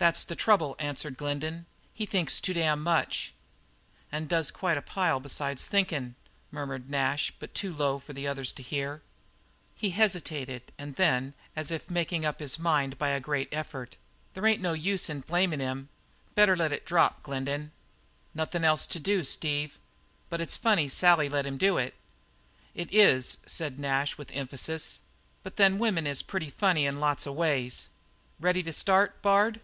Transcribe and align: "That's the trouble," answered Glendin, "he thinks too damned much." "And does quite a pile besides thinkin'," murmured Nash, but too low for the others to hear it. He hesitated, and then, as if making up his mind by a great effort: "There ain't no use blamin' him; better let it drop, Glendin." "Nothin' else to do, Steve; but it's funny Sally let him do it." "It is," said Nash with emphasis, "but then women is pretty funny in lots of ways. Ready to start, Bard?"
"That's 0.00 0.24
the 0.24 0.34
trouble," 0.34 0.76
answered 0.78 1.18
Glendin, 1.18 1.66
"he 1.92 2.06
thinks 2.06 2.40
too 2.40 2.54
damned 2.54 2.80
much." 2.82 3.34
"And 4.10 4.30
does 4.30 4.50
quite 4.50 4.78
a 4.78 4.82
pile 4.82 5.20
besides 5.20 5.66
thinkin'," 5.66 6.14
murmured 6.50 6.88
Nash, 6.88 7.34
but 7.38 7.52
too 7.54 7.70
low 7.70 7.98
for 7.98 8.14
the 8.14 8.26
others 8.26 8.54
to 8.54 8.62
hear 8.62 8.94
it. 8.94 9.02
He 9.76 9.90
hesitated, 9.90 10.72
and 10.78 10.96
then, 10.96 11.34
as 11.54 11.70
if 11.70 11.90
making 11.90 12.24
up 12.24 12.40
his 12.40 12.58
mind 12.58 12.96
by 12.96 13.10
a 13.10 13.20
great 13.20 13.50
effort: 13.52 13.96
"There 14.32 14.46
ain't 14.46 14.62
no 14.62 14.72
use 14.72 15.08
blamin' 15.08 15.60
him; 15.60 15.90
better 16.34 16.56
let 16.56 16.72
it 16.72 16.86
drop, 16.86 17.22
Glendin." 17.22 17.70
"Nothin' 18.32 18.64
else 18.64 18.86
to 18.86 18.98
do, 18.98 19.22
Steve; 19.22 19.78
but 20.30 20.40
it's 20.40 20.56
funny 20.56 20.88
Sally 20.88 21.28
let 21.28 21.44
him 21.44 21.58
do 21.58 21.76
it." 21.76 21.92
"It 22.74 22.88
is," 22.90 23.36
said 23.44 23.78
Nash 23.78 24.16
with 24.16 24.32
emphasis, 24.32 25.00
"but 25.42 25.56
then 25.56 25.78
women 25.78 26.06
is 26.06 26.22
pretty 26.22 26.48
funny 26.48 26.86
in 26.86 27.00
lots 27.00 27.26
of 27.26 27.34
ways. 27.34 27.90
Ready 28.40 28.62
to 28.62 28.72
start, 28.72 29.20
Bard?" 29.20 29.60